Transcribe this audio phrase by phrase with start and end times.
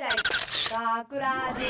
[0.00, 0.08] 大
[1.04, 1.64] 学ラジ。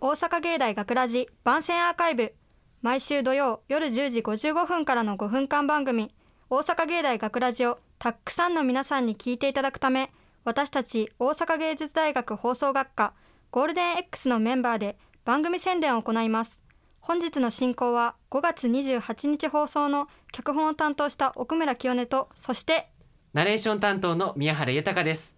[0.00, 2.34] 大阪芸大学ラジ番宣アーカイブ。
[2.82, 6.14] 毎週土曜夜10時55分からの5分間番組。
[6.48, 10.12] 大阪芸大学ラジをたくさんの皆さんに聞いていただくため
[10.44, 13.12] 私たち大阪芸術大学放送学科
[13.50, 16.62] ゴールデン X のメンバーで番組宣伝を行います。
[17.00, 22.92] 本日の進行は5月28日放送の脚本を担当した奥村清音とそして
[23.32, 25.35] ナレーション担当の宮原豊です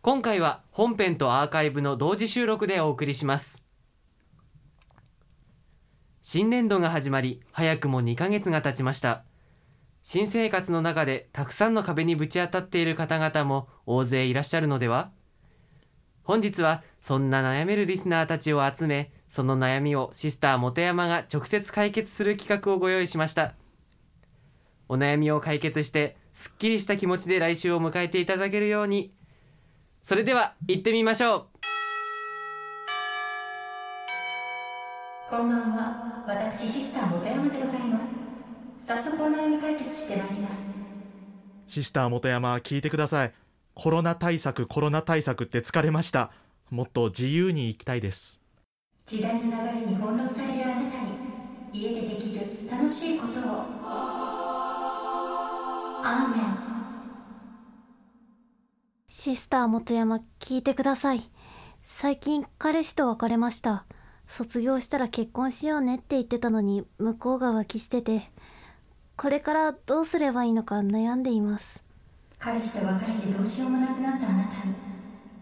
[0.00, 3.64] 今回は本編とアーカイブの同時収録でお送りします。
[6.22, 9.24] 新年度が始まり早くも2ヶ月が経ちました。
[10.04, 15.10] 新生活の中でたくさんの壁にぶち当たっている方々も大勢いらっしゃるのでは？
[16.22, 23.54] 本日はそんな悩めるリスナーたちを集めその悩みをシスター本山が直接解決する企画をご用意しました。
[24.88, 29.12] お悩みを解決してすっきりした気持ちで来週を迎えていただけるように
[30.08, 31.44] それでは行ってみましょう。
[35.28, 36.24] こんばんは。
[36.26, 38.06] 私シスター本山でございます。
[38.86, 40.56] 早速お悩み解決してまいります。
[41.66, 43.34] シスター本山聞いてください。
[43.74, 46.30] コロナ対策コロナ対策って疲れました。
[46.70, 48.40] もっと自由に生きたいです。
[49.04, 49.52] 時代の流れ
[49.88, 51.18] に翻弄されるあなたに
[51.70, 53.66] 家でできる楽しいことを。
[56.02, 56.57] アーメン
[59.20, 61.28] シスター本山聞いてください。
[61.82, 63.84] 最近彼氏と別れました。
[64.28, 68.30] 卒業したら結婚しようねって言ってたのに向こうが浮気してて。
[69.16, 71.82] これからどうすればいいのか悩んでいます。
[72.38, 74.74] 彼氏と別れてどうしようもなくなったあなたに。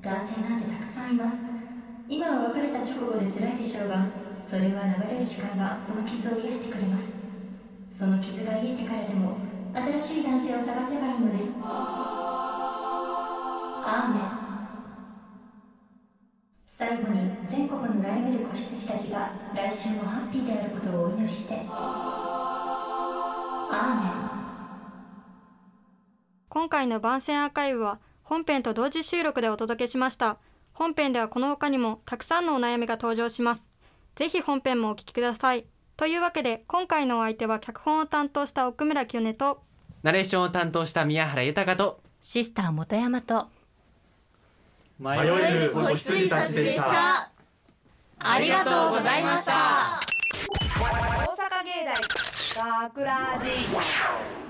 [0.00, 1.34] 男性なんてたくさんいます。
[2.08, 4.06] 今は別れた直後で辛いでしょうが
[4.44, 7.06] それは流れる時間がその傷を癒してくれます。
[7.90, 9.36] その傷が癒えてからでも
[9.74, 12.43] 新しい男性を探せばいいのです。
[13.94, 14.22] アーメン
[16.66, 21.54] 最後に全国の悩める子羊たちが来週もハッピーであることをお祈りして。
[21.70, 24.14] アーメン
[26.48, 30.38] 今回の番宣アーカイブは本編と同時収録でお届けしました。
[30.72, 33.70] 本編ではこの他にもたくさんのお悩みが登場します。
[34.16, 35.66] ぜひ本編もお聞きください。
[35.96, 39.62] というわけで今回のお相手は脚本を担当した奥村清音と
[40.02, 43.50] ナレーションを担当した宮原豊とシスター本山と
[44.98, 47.30] 迷える子羊たちでした。
[48.18, 50.00] ありがとうございました。
[50.78, 50.84] 大
[51.34, 54.43] 阪芸大学ラジ